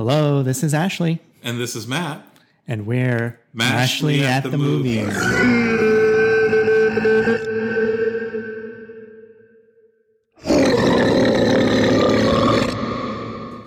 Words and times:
Hello, 0.00 0.42
this 0.42 0.62
is 0.62 0.72
Ashley, 0.72 1.20
And 1.42 1.60
this 1.60 1.76
is 1.76 1.86
Matt. 1.86 2.24
and 2.66 2.86
we're 2.86 3.38
Ashley 3.60 4.24
at 4.24 4.38
at, 4.38 4.42
the 4.44 4.48
the, 4.48 4.56
movies. 4.56 5.04
movies. 5.04 5.90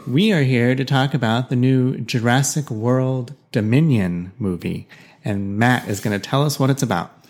We 0.07 0.31
are 0.31 0.41
here 0.41 0.73
to 0.73 0.83
talk 0.83 1.13
about 1.13 1.49
the 1.51 1.55
new 1.55 1.99
Jurassic 1.99 2.71
World 2.71 3.35
Dominion 3.51 4.31
movie, 4.39 4.87
and 5.23 5.59
Matt 5.59 5.87
is 5.87 5.99
going 5.99 6.19
to 6.19 6.29
tell 6.29 6.43
us 6.43 6.59
what 6.59 6.71
it's 6.71 6.81
about. 6.81 7.22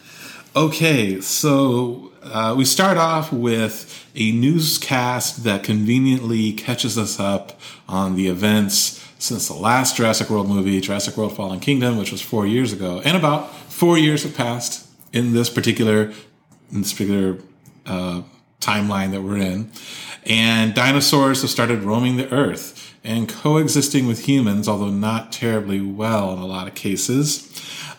Okay, 0.55 1.19
so 1.19 2.11
uh, 2.21 2.53
we 2.55 2.63
start 2.63 2.95
off 2.95 3.33
with 3.33 4.07
a 4.13 4.31
newscast 4.33 5.43
that 5.45 5.63
conveniently 5.63 6.53
catches 6.53 6.95
us 6.95 7.19
up 7.19 7.59
on 7.89 8.15
the 8.15 8.27
events 8.27 9.03
since 9.17 9.47
the 9.47 9.55
last 9.55 9.97
Jurassic 9.97 10.29
World 10.29 10.47
movie, 10.47 10.79
Jurassic 10.79 11.17
World 11.17 11.35
Fallen 11.35 11.59
Kingdom, 11.59 11.97
which 11.97 12.11
was 12.11 12.21
four 12.21 12.45
years 12.45 12.71
ago. 12.71 13.01
And 13.03 13.17
about 13.17 13.51
four 13.71 13.97
years 13.97 14.21
have 14.21 14.35
passed 14.35 14.87
in 15.11 15.33
this 15.33 15.49
particular, 15.49 16.13
in 16.71 16.81
this 16.81 16.91
particular 16.91 17.39
uh, 17.87 18.21
timeline 18.61 19.09
that 19.09 19.23
we're 19.23 19.37
in. 19.37 19.71
And 20.23 20.75
dinosaurs 20.75 21.41
have 21.41 21.49
started 21.49 21.81
roaming 21.81 22.17
the 22.17 22.31
earth 22.31 22.93
and 23.03 23.27
coexisting 23.27 24.05
with 24.05 24.27
humans, 24.27 24.67
although 24.67 24.91
not 24.91 25.31
terribly 25.31 25.81
well 25.81 26.31
in 26.31 26.37
a 26.37 26.45
lot 26.45 26.67
of 26.67 26.75
cases. 26.75 27.49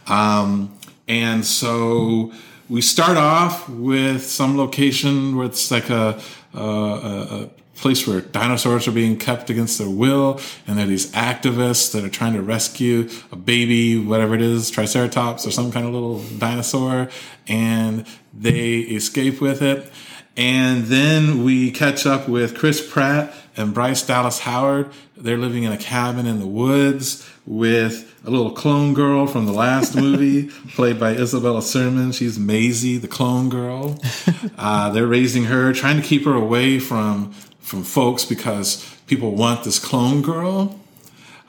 Um, 0.07 0.74
and 1.09 1.45
so 1.45 2.33
we 2.69 2.81
start 2.81 3.17
off 3.17 3.69
with 3.69 4.25
some 4.25 4.57
location 4.57 5.37
where 5.37 5.47
it's 5.47 5.71
like 5.71 5.91
a, 5.91 6.21
a, 6.55 6.59
a, 6.61 7.51
place 7.77 8.07
where 8.07 8.21
dinosaurs 8.21 8.87
are 8.87 8.93
being 8.93 9.19
kept 9.19 9.51
against 9.51 9.79
their 9.79 9.91
will, 9.91 10.41
and 10.65 10.79
there 10.79 10.85
are 10.85 10.89
these 10.89 11.11
activists 11.11 11.91
that 11.93 12.05
are 12.05 12.09
trying 12.09 12.33
to 12.33 12.41
rescue 12.41 13.11
a 13.33 13.37
baby, 13.37 13.99
whatever 13.99 14.37
it 14.37 14.41
is, 14.41 14.71
Triceratops 14.71 15.45
or 15.45 15.51
some 15.51 15.73
kind 15.73 15.85
of 15.85 15.93
little 15.93 16.23
dinosaur, 16.39 17.09
and 17.49 18.07
they 18.33 18.79
escape 18.79 19.41
with 19.41 19.61
it. 19.61 19.93
And 20.37 20.85
then 20.87 21.45
we 21.45 21.71
catch 21.71 22.07
up 22.07 22.29
with 22.29 22.57
Chris 22.57 22.87
Pratt 22.87 23.33
and 23.57 23.73
Bryce 23.73 24.05
Dallas 24.05 24.41
Howard. 24.41 24.91
They're 25.17 25.39
living 25.39 25.63
in 25.63 25.71
a 25.71 25.77
cabin 25.77 26.27
in 26.27 26.41
the 26.41 26.47
woods 26.47 27.29
with 27.47 28.21
a 28.25 28.31
little 28.31 28.51
clone 28.51 28.95
girl 28.95 29.27
from 29.27 29.47
the 29.47 29.53
last 29.53 29.95
movie, 29.97 30.49
played 30.75 30.99
by 30.99 31.13
Isabella 31.13 31.63
Sermon. 31.63 32.11
She's 32.11 32.39
Maisie, 32.39 32.99
the 32.99 33.09
clone 33.09 33.49
girl. 33.49 34.01
Uh, 34.57 34.91
they're 34.91 35.07
raising 35.07 35.45
her, 35.45 35.73
trying 35.73 36.01
to 36.01 36.07
keep 36.07 36.25
her 36.25 36.35
away 36.35 36.79
from 36.79 37.33
from 37.61 37.83
folks 37.83 38.25
because 38.25 38.85
people 39.07 39.33
want 39.35 39.65
this 39.65 39.79
clone 39.79 40.23
girl. 40.23 40.79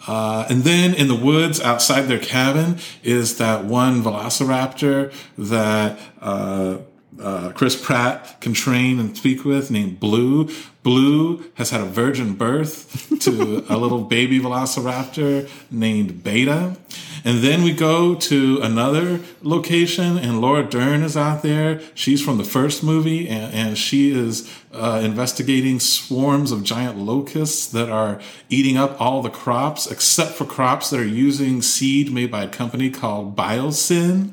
Uh, 0.08 0.46
and 0.50 0.64
then 0.64 0.94
in 0.94 1.08
the 1.08 1.16
woods 1.16 1.60
outside 1.62 2.04
their 2.04 2.20
cabin 2.20 2.78
is 3.04 3.38
that 3.38 3.66
one 3.66 4.02
velociraptor 4.02 5.14
that 5.38 6.00
uh, 6.22 6.78
uh, 7.20 7.52
Chris 7.54 7.82
Pratt 7.82 8.42
can 8.42 8.54
train 8.54 9.00
and 9.00 9.16
speak 9.16 9.46
with 9.46 9.72
named 9.72 10.00
Blue. 10.00 10.50
Blue 10.84 11.44
has 11.56 11.72
had 11.72 11.82
a 11.82 11.86
virgin 11.86 12.36
birth 12.36 13.20
to 13.22 13.66
a 13.70 13.78
little 13.78 14.02
baby 14.02 14.40
velociraptor 14.40 15.50
named 15.72 16.24
Beta. 16.24 16.78
And 17.24 17.40
then 17.40 17.64
we 17.64 17.74
go 17.74 18.14
to 18.14 18.60
another 18.62 19.20
location, 19.42 20.18
and 20.20 20.42
Laura 20.42 20.64
Dern 20.64 21.02
is 21.02 21.18
out 21.18 21.42
there. 21.42 21.82
She's 21.96 22.24
from 22.24 22.38
the 22.38 22.44
first 22.44 22.84
movie, 22.84 23.28
and, 23.28 23.52
and 23.52 23.78
she 23.78 24.12
is 24.12 24.48
uh, 24.72 25.02
investigating 25.04 25.80
swarms 25.80 26.52
of 26.52 26.64
giant 26.64 27.00
locusts 27.00 27.66
that 27.68 27.90
are 27.90 28.22
eating 28.50 28.78
up 28.78 29.02
all 29.02 29.24
the 29.24 29.32
crops, 29.32 29.90
except 29.90 30.34
for 30.34 30.46
crops 30.46 30.92
that 30.92 31.00
are 31.00 31.06
using 31.06 31.64
seed 31.64 32.14
made 32.14 32.30
by 32.30 32.44
a 32.44 32.48
company 32.48 32.92
called 32.92 33.36
Biosyn. 33.36 34.30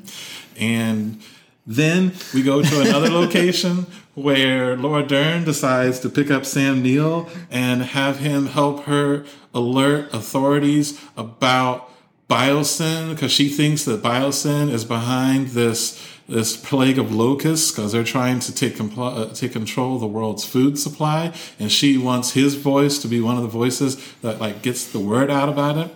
And 0.59 1.19
then 1.65 2.13
we 2.33 2.43
go 2.43 2.61
to 2.61 2.81
another 2.81 3.09
location 3.09 3.85
where 4.15 4.75
Laura 4.75 5.03
Dern 5.03 5.43
decides 5.43 5.99
to 6.01 6.09
pick 6.09 6.29
up 6.29 6.45
Sam 6.45 6.81
Neill 6.81 7.29
and 7.49 7.81
have 7.81 8.19
him 8.19 8.47
help 8.47 8.83
her 8.85 9.25
alert 9.53 10.13
authorities 10.13 10.99
about 11.15 11.89
Biosyn 12.29 13.11
because 13.11 13.31
she 13.31 13.49
thinks 13.49 13.85
that 13.85 14.01
Biosyn 14.01 14.69
is 14.69 14.85
behind 14.85 15.49
this 15.49 16.09
this 16.27 16.55
plague 16.55 16.97
of 16.97 17.13
locusts 17.13 17.71
because 17.71 17.91
they're 17.91 18.03
trying 18.03 18.39
to 18.39 18.55
take 18.55 18.75
compl- 18.75 19.31
uh, 19.31 19.33
take 19.33 19.51
control 19.51 19.95
of 19.95 20.01
the 20.01 20.07
world's 20.07 20.45
food 20.45 20.79
supply, 20.79 21.33
and 21.59 21.71
she 21.71 21.97
wants 21.97 22.31
his 22.31 22.55
voice 22.55 22.97
to 22.99 23.07
be 23.07 23.19
one 23.19 23.35
of 23.35 23.43
the 23.43 23.49
voices 23.49 23.97
that 24.21 24.39
like 24.39 24.61
gets 24.61 24.91
the 24.91 24.99
word 24.99 25.29
out 25.29 25.49
about 25.49 25.77
it. 25.77 25.95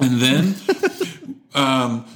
And 0.00 0.20
then 0.20 0.54
um, 1.54 2.06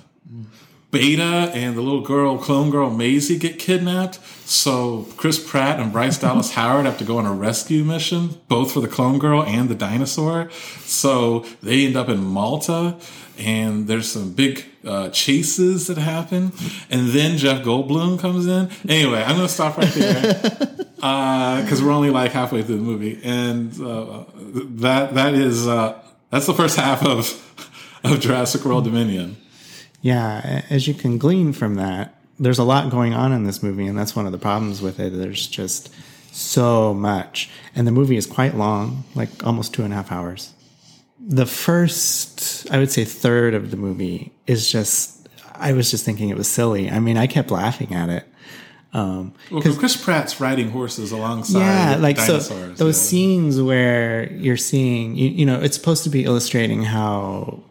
Beta 0.90 1.50
and 1.54 1.76
the 1.76 1.82
little 1.82 2.00
girl, 2.00 2.38
clone 2.38 2.70
girl 2.70 2.90
Maisie, 2.90 3.38
get 3.38 3.58
kidnapped. 3.58 4.18
So 4.48 5.06
Chris 5.18 5.38
Pratt 5.38 5.78
and 5.78 5.92
Bryce 5.92 6.18
Dallas 6.18 6.52
Howard 6.52 6.86
have 6.86 6.96
to 6.98 7.04
go 7.04 7.18
on 7.18 7.26
a 7.26 7.32
rescue 7.32 7.84
mission, 7.84 8.40
both 8.48 8.72
for 8.72 8.80
the 8.80 8.88
clone 8.88 9.18
girl 9.18 9.44
and 9.44 9.68
the 9.68 9.74
dinosaur. 9.74 10.50
So 10.80 11.40
they 11.62 11.84
end 11.84 11.96
up 11.96 12.08
in 12.08 12.24
Malta, 12.24 12.96
and 13.38 13.86
there's 13.86 14.10
some 14.10 14.32
big 14.32 14.64
uh, 14.82 15.10
chases 15.10 15.88
that 15.88 15.98
happen. 15.98 16.52
And 16.88 17.08
then 17.08 17.36
Jeff 17.36 17.62
Goldblum 17.62 18.18
comes 18.18 18.46
in. 18.46 18.70
Anyway, 18.88 19.22
I'm 19.22 19.36
going 19.36 19.46
to 19.46 19.52
stop 19.52 19.76
right 19.76 19.92
there 19.92 20.34
because 20.96 21.82
we're 21.82 21.92
only 21.92 22.10
like 22.10 22.32
halfway 22.32 22.62
through 22.62 22.76
the 22.76 22.82
movie, 22.82 23.20
and 23.22 23.78
uh, 23.80 24.24
that 24.80 25.14
that 25.14 25.34
is 25.34 25.68
uh, 25.68 26.00
that's 26.30 26.46
the 26.46 26.54
first 26.54 26.78
half 26.78 27.04
of 27.04 27.44
of 28.04 28.20
Jurassic 28.20 28.64
World 28.64 28.84
Dominion. 28.84 29.36
Yeah, 30.00 30.62
as 30.70 30.86
you 30.86 30.94
can 30.94 31.18
glean 31.18 31.52
from 31.52 31.74
that, 31.74 32.14
there's 32.38 32.58
a 32.58 32.64
lot 32.64 32.90
going 32.90 33.14
on 33.14 33.32
in 33.32 33.44
this 33.44 33.62
movie, 33.62 33.86
and 33.86 33.98
that's 33.98 34.14
one 34.14 34.26
of 34.26 34.32
the 34.32 34.38
problems 34.38 34.80
with 34.80 35.00
it. 35.00 35.10
There's 35.10 35.46
just 35.46 35.92
so 36.32 36.94
much. 36.94 37.50
And 37.74 37.86
the 37.86 37.92
movie 37.92 38.16
is 38.16 38.26
quite 38.26 38.54
long, 38.54 39.04
like 39.14 39.44
almost 39.44 39.74
two 39.74 39.82
and 39.82 39.92
a 39.92 39.96
half 39.96 40.12
hours. 40.12 40.52
The 41.20 41.46
first, 41.46 42.70
I 42.70 42.78
would 42.78 42.92
say, 42.92 43.04
third 43.04 43.54
of 43.54 43.70
the 43.70 43.76
movie 43.76 44.32
is 44.46 44.70
just, 44.70 45.28
I 45.54 45.72
was 45.72 45.90
just 45.90 46.04
thinking 46.04 46.28
it 46.28 46.36
was 46.36 46.48
silly. 46.48 46.88
I 46.90 47.00
mean, 47.00 47.16
I 47.16 47.26
kept 47.26 47.50
laughing 47.50 47.92
at 47.92 48.08
it. 48.08 48.24
Um, 48.92 49.34
Well, 49.50 49.60
Chris 49.60 49.96
Pratt's 49.96 50.40
riding 50.40 50.70
horses 50.70 51.12
alongside 51.12 51.58
yeah, 51.58 51.96
like 51.96 52.18
so 52.18 52.38
those 52.38 52.80
yeah. 52.80 52.92
scenes 52.92 53.60
where 53.60 54.32
you're 54.32 54.56
seeing, 54.56 55.14
you, 55.14 55.28
you 55.28 55.44
know, 55.44 55.60
it's 55.60 55.76
supposed 55.76 56.04
to 56.04 56.10
be 56.10 56.24
illustrating 56.24 56.84
how 56.84 57.62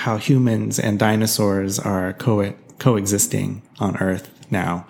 how 0.00 0.16
humans 0.16 0.78
and 0.78 0.98
dinosaurs 0.98 1.78
are 1.78 2.14
co- 2.14 2.54
coexisting 2.78 3.60
on 3.78 3.96
Earth 3.98 4.30
now, 4.50 4.86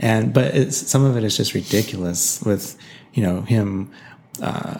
and 0.00 0.32
but 0.32 0.72
some 0.72 1.04
of 1.04 1.16
it 1.16 1.24
is 1.24 1.36
just 1.36 1.52
ridiculous 1.52 2.42
with 2.42 2.76
you 3.12 3.22
know 3.22 3.42
him 3.42 3.90
uh, 4.42 4.78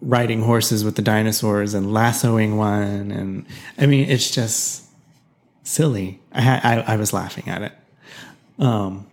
riding 0.00 0.42
horses 0.42 0.84
with 0.84 0.96
the 0.96 1.02
dinosaurs 1.02 1.74
and 1.74 1.92
lassoing 1.92 2.56
one, 2.56 3.12
and 3.12 3.46
I 3.78 3.86
mean 3.86 4.10
it's 4.10 4.30
just 4.30 4.84
silly. 5.62 6.20
I 6.32 6.60
I, 6.62 6.94
I 6.94 6.96
was 6.96 7.12
laughing 7.12 7.48
at 7.48 7.62
it. 7.62 7.72
Um, 8.58 9.06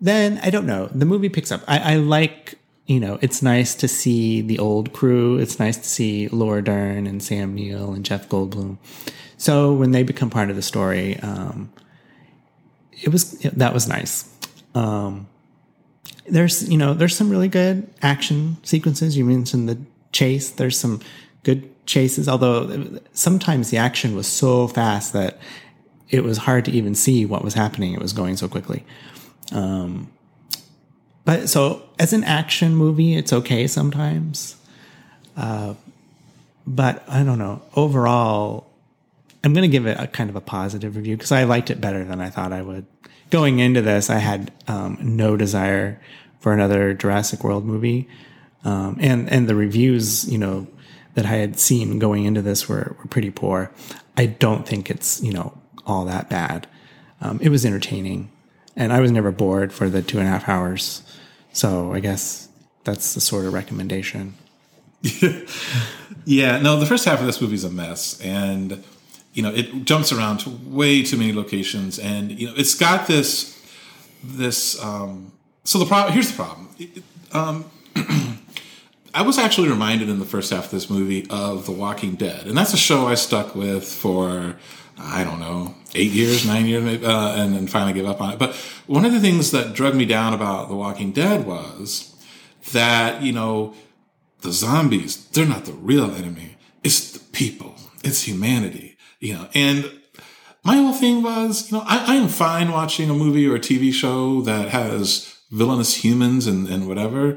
then 0.00 0.38
I 0.42 0.50
don't 0.50 0.66
know. 0.66 0.86
The 0.94 1.06
movie 1.06 1.28
picks 1.28 1.50
up. 1.50 1.62
I, 1.66 1.94
I 1.94 1.96
like 1.96 2.58
you 2.86 3.00
know, 3.00 3.18
it's 3.20 3.42
nice 3.42 3.74
to 3.76 3.88
see 3.88 4.40
the 4.40 4.58
old 4.58 4.92
crew. 4.92 5.38
It's 5.38 5.58
nice 5.58 5.76
to 5.76 5.84
see 5.84 6.28
Laura 6.28 6.62
Dern 6.62 7.06
and 7.06 7.22
Sam 7.22 7.54
Neill 7.54 7.92
and 7.92 8.04
Jeff 8.04 8.28
Goldblum. 8.28 8.78
So 9.38 9.72
when 9.72 9.90
they 9.90 10.02
become 10.02 10.30
part 10.30 10.50
of 10.50 10.56
the 10.56 10.62
story, 10.62 11.18
um, 11.20 11.72
it 12.92 13.10
was 13.10 13.32
that 13.40 13.74
was 13.74 13.88
nice. 13.88 14.32
Um, 14.74 15.26
there's 16.28 16.68
you 16.68 16.78
know 16.78 16.94
there's 16.94 17.16
some 17.16 17.28
really 17.28 17.48
good 17.48 17.88
action 18.02 18.56
sequences. 18.62 19.16
You 19.16 19.24
mentioned 19.24 19.68
the 19.68 19.78
chase. 20.12 20.50
There's 20.50 20.78
some 20.78 21.00
good 21.42 21.68
chases, 21.86 22.28
although 22.28 23.00
sometimes 23.12 23.70
the 23.70 23.76
action 23.78 24.16
was 24.16 24.26
so 24.26 24.68
fast 24.68 25.12
that 25.12 25.38
it 26.08 26.24
was 26.24 26.38
hard 26.38 26.64
to 26.66 26.70
even 26.70 26.94
see 26.94 27.26
what 27.26 27.44
was 27.44 27.54
happening. 27.54 27.92
It 27.92 28.00
was 28.00 28.12
going 28.12 28.36
so 28.36 28.48
quickly. 28.48 28.84
Um, 29.52 30.10
but 31.26 31.50
so 31.50 31.82
as 31.98 32.14
an 32.14 32.24
action 32.24 32.74
movie, 32.74 33.14
it's 33.14 33.32
okay 33.32 33.66
sometimes. 33.66 34.56
Uh, 35.36 35.74
but 36.66 37.04
I 37.08 37.24
don't 37.24 37.38
know. 37.38 37.62
Overall, 37.74 38.70
I'm 39.44 39.52
going 39.52 39.62
to 39.62 39.68
give 39.68 39.86
it 39.86 39.98
a 40.00 40.06
kind 40.06 40.30
of 40.30 40.36
a 40.36 40.40
positive 40.40 40.96
review 40.96 41.16
because 41.16 41.32
I 41.32 41.44
liked 41.44 41.70
it 41.70 41.80
better 41.80 42.04
than 42.04 42.20
I 42.20 42.30
thought 42.30 42.52
I 42.52 42.62
would. 42.62 42.86
Going 43.30 43.58
into 43.58 43.82
this, 43.82 44.08
I 44.08 44.18
had 44.18 44.52
um, 44.68 44.98
no 45.00 45.36
desire 45.36 46.00
for 46.38 46.52
another 46.52 46.94
Jurassic 46.94 47.42
World 47.42 47.64
movie, 47.64 48.08
um, 48.64 48.96
and 49.00 49.28
and 49.28 49.48
the 49.48 49.56
reviews, 49.56 50.30
you 50.30 50.38
know, 50.38 50.68
that 51.14 51.26
I 51.26 51.34
had 51.34 51.58
seen 51.58 51.98
going 51.98 52.24
into 52.24 52.40
this 52.40 52.68
were 52.68 52.94
were 52.98 53.08
pretty 53.08 53.30
poor. 53.30 53.72
I 54.16 54.26
don't 54.26 54.66
think 54.66 54.90
it's 54.90 55.20
you 55.22 55.32
know 55.32 55.58
all 55.86 56.04
that 56.04 56.30
bad. 56.30 56.68
Um, 57.20 57.40
it 57.42 57.48
was 57.48 57.66
entertaining, 57.66 58.30
and 58.76 58.92
I 58.92 59.00
was 59.00 59.10
never 59.10 59.32
bored 59.32 59.72
for 59.72 59.88
the 59.88 60.02
two 60.02 60.18
and 60.18 60.28
a 60.28 60.30
half 60.30 60.48
hours. 60.48 61.02
So 61.56 61.94
I 61.94 62.00
guess 62.00 62.50
that's 62.84 63.14
the 63.14 63.20
sort 63.22 63.46
of 63.46 63.54
recommendation. 63.54 64.34
yeah, 66.26 66.58
no, 66.58 66.78
the 66.78 66.84
first 66.84 67.06
half 67.06 67.18
of 67.18 67.24
this 67.24 67.40
movie 67.40 67.54
is 67.54 67.64
a 67.64 67.70
mess, 67.70 68.20
and 68.20 68.84
you 69.32 69.42
know 69.42 69.54
it 69.54 69.86
jumps 69.86 70.12
around 70.12 70.40
to 70.40 70.50
way 70.50 71.02
too 71.02 71.16
many 71.16 71.32
locations, 71.32 71.98
and 71.98 72.30
you 72.30 72.48
know 72.48 72.52
it's 72.58 72.74
got 72.74 73.06
this 73.06 73.58
this. 74.22 74.78
Um, 74.84 75.32
so 75.64 75.78
the 75.78 75.86
problem 75.86 76.12
here's 76.12 76.30
the 76.30 76.36
problem. 76.36 76.68
It, 76.78 77.02
um, 77.32 77.64
I 79.14 79.22
was 79.22 79.38
actually 79.38 79.70
reminded 79.70 80.10
in 80.10 80.18
the 80.18 80.26
first 80.26 80.52
half 80.52 80.66
of 80.66 80.70
this 80.72 80.90
movie 80.90 81.26
of 81.30 81.64
The 81.64 81.72
Walking 81.72 82.16
Dead, 82.16 82.46
and 82.46 82.54
that's 82.54 82.74
a 82.74 82.76
show 82.76 83.06
I 83.06 83.14
stuck 83.14 83.54
with 83.54 83.88
for 83.88 84.56
I 84.98 85.24
don't 85.24 85.40
know 85.40 85.74
eight 85.94 86.12
years, 86.12 86.46
nine 86.46 86.66
years, 86.66 86.84
maybe, 86.84 87.04
uh, 87.04 87.36
and 87.36 87.54
then 87.54 87.66
finally 87.66 87.92
give 87.92 88.06
up 88.06 88.20
on 88.20 88.32
it. 88.32 88.38
But 88.38 88.54
one 88.86 89.04
of 89.04 89.12
the 89.12 89.20
things 89.20 89.50
that 89.50 89.74
drug 89.74 89.94
me 89.94 90.04
down 90.04 90.34
about 90.34 90.68
The 90.68 90.76
Walking 90.76 91.12
Dead 91.12 91.46
was 91.46 92.14
that 92.72 93.22
you 93.22 93.32
know 93.32 93.74
the 94.40 94.52
zombies 94.52 95.26
they're 95.28 95.46
not 95.46 95.64
the 95.64 95.72
real 95.72 96.10
enemy; 96.10 96.56
it's 96.82 97.12
the 97.12 97.20
people, 97.32 97.74
it's 98.04 98.22
humanity, 98.22 98.96
you 99.20 99.34
know, 99.34 99.48
and. 99.54 99.90
My 100.64 100.78
whole 100.78 100.94
thing 100.94 101.22
was, 101.22 101.70
you 101.70 101.78
know, 101.78 101.84
I, 101.86 102.14
I 102.14 102.14
am 102.16 102.26
fine 102.26 102.72
watching 102.72 103.08
a 103.08 103.14
movie 103.14 103.46
or 103.46 103.54
a 103.54 103.60
TV 103.60 103.92
show 103.92 104.40
that 104.40 104.70
has 104.70 105.38
villainous 105.48 106.04
humans 106.04 106.48
and, 106.48 106.66
and 106.66 106.88
whatever 106.88 107.36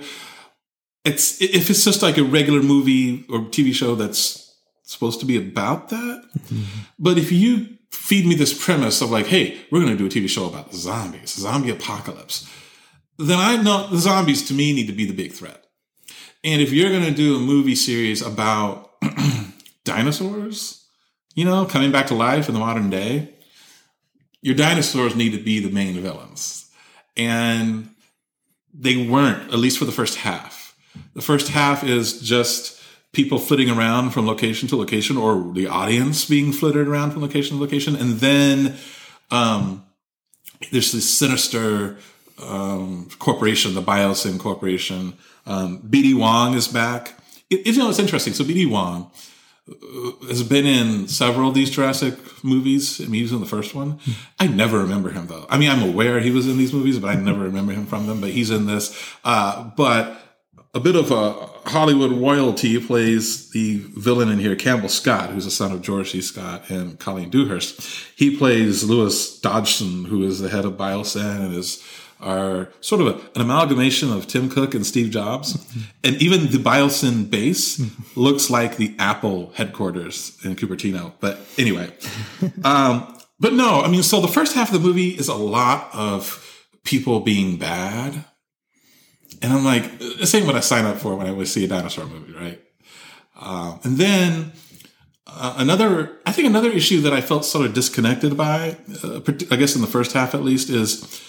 it's 1.05 1.41
if 1.41 1.69
it's 1.69 1.83
just 1.83 2.01
like 2.01 2.17
a 2.17 2.23
regular 2.23 2.61
movie 2.61 3.25
or 3.29 3.39
TV 3.39 3.73
show 3.73 3.95
that's 3.95 4.48
supposed 4.91 5.19
to 5.19 5.25
be 5.25 5.37
about 5.37 5.89
that. 5.89 6.23
Mm-hmm. 6.37 6.79
But 6.97 7.17
if 7.17 7.31
you 7.31 7.77
feed 7.91 8.25
me 8.25 8.35
this 8.35 8.53
premise 8.53 9.01
of 9.01 9.11
like, 9.11 9.27
hey, 9.27 9.59
we're 9.71 9.81
going 9.81 9.95
to 9.95 9.97
do 9.97 10.05
a 10.05 10.09
TV 10.09 10.29
show 10.29 10.47
about 10.47 10.73
zombies, 10.73 11.35
zombie 11.35 11.69
apocalypse, 11.69 12.49
then 13.17 13.37
I 13.37 13.61
know 13.61 13.87
the 13.87 13.97
zombies 13.97 14.47
to 14.47 14.53
me 14.53 14.73
need 14.73 14.87
to 14.87 14.93
be 14.93 15.05
the 15.05 15.13
big 15.13 15.33
threat. 15.33 15.65
And 16.43 16.61
if 16.61 16.71
you're 16.71 16.89
going 16.89 17.03
to 17.03 17.11
do 17.11 17.35
a 17.35 17.39
movie 17.39 17.75
series 17.75 18.21
about 18.21 18.91
dinosaurs, 19.83 20.85
you 21.35 21.45
know, 21.45 21.65
coming 21.65 21.91
back 21.91 22.07
to 22.07 22.15
life 22.15 22.47
in 22.47 22.53
the 22.53 22.59
modern 22.59 22.89
day, 22.89 23.35
your 24.41 24.55
dinosaurs 24.55 25.15
need 25.15 25.31
to 25.31 25.43
be 25.43 25.59
the 25.59 25.69
main 25.69 25.99
villains. 25.99 26.71
And 27.17 27.89
they 28.73 29.07
weren't, 29.07 29.51
at 29.51 29.59
least 29.59 29.77
for 29.77 29.85
the 29.85 29.91
first 29.91 30.15
half. 30.15 30.75
The 31.13 31.21
first 31.21 31.49
half 31.49 31.83
is 31.83 32.21
just 32.21 32.78
people 33.11 33.39
flitting 33.39 33.69
around 33.69 34.11
from 34.11 34.27
location 34.27 34.67
to 34.69 34.75
location, 34.75 35.17
or 35.17 35.51
the 35.53 35.67
audience 35.67 36.25
being 36.25 36.51
flitted 36.51 36.87
around 36.87 37.11
from 37.11 37.21
location 37.21 37.57
to 37.57 37.61
location, 37.61 37.95
and 37.95 38.19
then 38.19 38.75
um, 39.31 39.85
there's 40.71 40.91
this 40.91 41.17
sinister 41.17 41.97
um, 42.41 43.09
corporation, 43.19 43.73
the 43.73 43.81
Biosyn 43.81 44.39
Corporation. 44.39 45.13
Um, 45.45 45.79
BD 45.79 46.13
Wong 46.15 46.53
is 46.53 46.67
back. 46.67 47.19
It, 47.49 47.65
you 47.65 47.77
know, 47.77 47.89
it's 47.89 47.99
interesting. 47.99 48.33
So 48.33 48.43
BD 48.43 48.69
Wong 48.69 49.11
uh, 49.69 50.27
has 50.27 50.43
been 50.43 50.65
in 50.65 51.07
several 51.07 51.49
of 51.49 51.55
these 51.55 51.69
Jurassic 51.69 52.15
movies. 52.43 53.01
I 53.01 53.05
mean, 53.05 53.15
he 53.15 53.23
was 53.23 53.31
in 53.31 53.39
the 53.39 53.45
first 53.45 53.73
one. 53.73 53.99
I 54.39 54.47
never 54.47 54.79
remember 54.79 55.09
him 55.09 55.27
though. 55.27 55.45
I 55.49 55.57
mean, 55.57 55.69
I'm 55.69 55.87
aware 55.87 56.19
he 56.19 56.31
was 56.31 56.47
in 56.47 56.57
these 56.57 56.73
movies, 56.73 56.99
but 56.99 57.09
I 57.09 57.15
never 57.15 57.41
remember 57.41 57.73
him 57.73 57.85
from 57.85 58.07
them. 58.07 58.21
But 58.21 58.31
he's 58.31 58.51
in 58.51 58.67
this. 58.67 58.95
Uh, 59.23 59.69
but 59.75 60.28
a 60.73 60.79
bit 60.79 60.95
of 60.95 61.11
a 61.11 61.31
Hollywood 61.69 62.11
royalty 62.11 62.79
plays 62.79 63.49
the 63.49 63.77
villain 63.95 64.29
in 64.29 64.39
here, 64.39 64.55
Campbell 64.55 64.89
Scott, 64.89 65.31
who's 65.31 65.45
the 65.45 65.51
son 65.51 65.71
of 65.71 65.81
George 65.81 66.11
C. 66.11 66.21
Scott 66.21 66.69
and 66.69 66.99
Colleen 66.99 67.29
Dewhurst. 67.29 67.81
He 68.15 68.35
plays 68.35 68.83
Lewis 68.83 69.39
Dodgson, 69.39 70.05
who 70.05 70.23
is 70.23 70.39
the 70.39 70.49
head 70.49 70.65
of 70.65 70.73
Biosyn 70.73 71.45
and 71.45 71.55
is 71.55 71.83
our 72.19 72.69
sort 72.81 73.01
of 73.01 73.07
a, 73.07 73.11
an 73.35 73.41
amalgamation 73.41 74.11
of 74.11 74.27
Tim 74.27 74.49
Cook 74.49 74.73
and 74.73 74.85
Steve 74.85 75.09
Jobs. 75.09 75.55
Mm-hmm. 75.55 75.79
And 76.03 76.21
even 76.21 76.47
the 76.47 76.57
Biosyn 76.57 77.29
base 77.29 77.77
mm-hmm. 77.77 78.19
looks 78.19 78.49
like 78.49 78.77
the 78.77 78.95
Apple 78.99 79.51
headquarters 79.55 80.37
in 80.43 80.55
Cupertino. 80.55 81.13
But 81.19 81.39
anyway, 81.57 81.91
um, 82.63 83.17
but 83.39 83.53
no, 83.53 83.81
I 83.81 83.89
mean, 83.89 84.03
so 84.03 84.21
the 84.21 84.27
first 84.27 84.55
half 84.55 84.73
of 84.73 84.81
the 84.81 84.87
movie 84.87 85.09
is 85.09 85.27
a 85.27 85.35
lot 85.35 85.89
of 85.93 86.45
people 86.83 87.19
being 87.19 87.57
bad 87.57 88.25
and 89.41 89.53
I'm 89.53 89.63
like, 89.63 89.99
this 89.99 90.33
ain't 90.35 90.45
what 90.45 90.55
I 90.55 90.59
sign 90.59 90.85
up 90.85 90.97
for 90.97 91.15
when 91.15 91.27
I 91.27 91.31
would 91.31 91.47
see 91.47 91.65
a 91.65 91.67
dinosaur 91.67 92.05
movie, 92.05 92.33
right? 92.33 92.61
Um, 93.39 93.79
and 93.83 93.97
then 93.97 94.51
uh, 95.27 95.55
another, 95.57 96.17
I 96.25 96.31
think 96.31 96.47
another 96.47 96.69
issue 96.69 97.01
that 97.01 97.13
I 97.13 97.21
felt 97.21 97.45
sort 97.45 97.65
of 97.65 97.73
disconnected 97.73 98.35
by, 98.35 98.77
uh, 99.03 99.21
I 99.51 99.55
guess 99.55 99.75
in 99.75 99.81
the 99.81 99.87
first 99.87 100.13
half 100.13 100.35
at 100.35 100.43
least, 100.43 100.69
is 100.69 101.21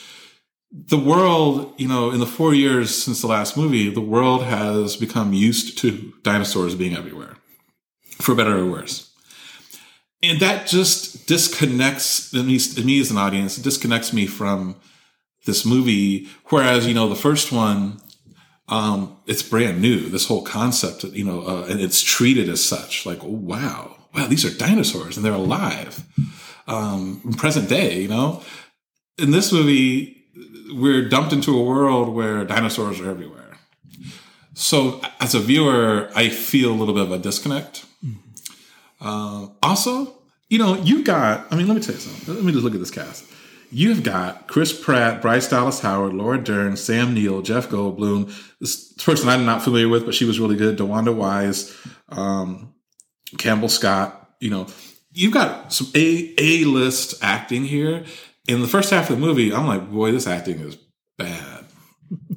the 0.73 0.99
world, 0.99 1.75
you 1.79 1.89
know, 1.89 2.11
in 2.11 2.21
the 2.21 2.27
four 2.27 2.55
years 2.55 2.95
since 2.95 3.21
the 3.21 3.27
last 3.27 3.57
movie, 3.57 3.91
the 3.91 4.01
world 4.01 4.45
has 4.45 4.97
become 4.97 5.33
used 5.33 5.79
to 5.79 6.12
dinosaurs 6.23 6.75
being 6.75 6.97
everywhere, 6.97 7.37
for 8.21 8.35
better 8.35 8.57
or 8.57 8.67
worse. 8.67 9.12
And 10.23 10.39
that 10.41 10.67
just 10.67 11.27
disconnects, 11.27 12.35
at 12.35 12.45
least 12.45 12.83
me 12.85 13.01
as 13.01 13.11
an 13.11 13.19
audience, 13.19 13.57
disconnects 13.57 14.12
me 14.12 14.27
from 14.27 14.77
this 15.50 15.67
movie. 15.67 16.29
Whereas, 16.47 16.87
you 16.87 16.94
know, 16.94 17.08
the 17.08 17.17
first 17.17 17.50
one, 17.50 18.00
um, 18.69 19.17
it's 19.26 19.43
brand 19.43 19.82
new. 19.82 20.08
This 20.08 20.26
whole 20.26 20.43
concept, 20.43 21.02
you 21.05 21.25
know, 21.25 21.43
uh, 21.43 21.67
and 21.69 21.81
it's 21.81 22.00
treated 22.02 22.49
as 22.49 22.64
such. 22.64 23.05
Like, 23.05 23.23
oh, 23.25 23.29
wow, 23.29 23.97
wow, 24.14 24.26
these 24.26 24.44
are 24.44 24.56
dinosaurs 24.56 25.17
and 25.17 25.26
they're 25.26 25.32
alive. 25.32 26.06
Um, 26.69 27.20
in 27.25 27.35
present 27.35 27.69
day, 27.69 28.00
you 28.00 28.08
know, 28.08 28.43
in 29.19 29.32
this 29.32 29.52
movie, 29.52 30.25
we're 30.73 31.08
dumped 31.08 31.32
into 31.32 31.58
a 31.58 31.64
world 31.64 32.08
where 32.14 32.44
dinosaurs 32.44 33.00
are 33.00 33.11
everywhere. 33.11 33.58
So, 34.55 35.00
as 35.19 35.35
a 35.35 35.41
viewer, 35.41 36.11
I 36.14 36.29
feel 36.29 36.70
a 36.70 36.76
little 36.81 36.94
bit 36.94 37.05
of 37.05 37.12
a 37.12 37.19
disconnect. 37.19 37.87
Uh, 39.00 39.49
also, 39.62 40.14
you 40.49 40.58
know, 40.58 40.76
you 40.76 41.02
got. 41.02 41.50
I 41.50 41.56
mean, 41.56 41.67
let 41.67 41.75
me 41.75 41.82
tell 41.82 41.94
you 41.94 42.00
something. 42.00 42.35
Let 42.35 42.44
me 42.44 42.52
just 42.52 42.62
look 42.62 42.75
at 42.75 42.81
this 42.81 42.91
cast 42.91 43.25
you've 43.70 44.02
got 44.02 44.46
Chris 44.49 44.78
Pratt, 44.78 45.22
Bryce 45.22 45.49
Dallas 45.49 45.81
Howard, 45.81 46.12
Laura 46.12 46.43
Dern, 46.43 46.76
Sam 46.76 47.14
Neill, 47.14 47.43
Jeff 47.43 47.69
Goldblum. 47.69 48.32
This 48.61 48.93
person 48.94 49.28
I'm 49.28 49.44
not 49.44 49.62
familiar 49.62 49.88
with, 49.88 50.05
but 50.05 50.14
she 50.14 50.25
was 50.25 50.40
really 50.40 50.56
good. 50.56 50.78
DeWanda 50.78 51.14
Wise, 51.14 51.76
um, 52.08 52.75
Campbell 53.38 53.69
Scott. 53.69 54.31
You 54.40 54.50
know, 54.50 54.67
you've 55.12 55.34
got 55.34 55.72
some 55.72 55.88
A 55.94 56.34
A 56.38 56.64
list 56.64 57.22
acting 57.22 57.64
here. 57.64 58.05
In 58.49 58.62
the 58.62 58.69
first 58.69 58.90
half 58.90 59.11
of 59.11 59.20
the 59.20 59.26
movie, 59.26 59.52
I'm 59.55 59.67
like, 59.67 59.90
boy, 59.90 60.12
this 60.12 60.26
acting 60.26 60.61
is 60.61 60.76
bad, 61.16 61.66